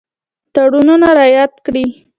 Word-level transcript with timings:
تړونونه 0.53 1.07
رعایت 1.19 1.53
کړي. 1.65 1.85